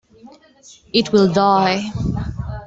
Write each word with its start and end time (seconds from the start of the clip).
It 0.93 1.11
will 1.13 1.31
die. 1.31 1.91